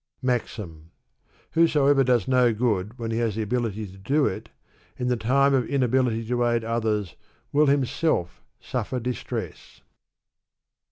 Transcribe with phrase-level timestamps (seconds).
[0.23, 0.89] MAXIM.
[1.51, 4.49] Whosoever does no good when he has the ability to do it,
[4.97, 7.15] in the time of inability to aid others
[7.51, 9.81] will himself suffer distress.